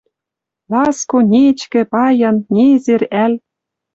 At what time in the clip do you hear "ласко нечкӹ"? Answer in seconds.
0.71-1.81